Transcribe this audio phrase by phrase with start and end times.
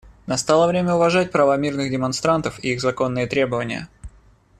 [0.25, 3.87] Настало время уважать права мирных демонстрантов и их законные требования.